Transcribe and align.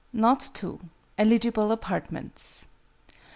KNOT 0.13 0.63
II. 0.63 0.79
ELIGIBLE 1.19 1.71
APARTMENTS. 1.71 2.65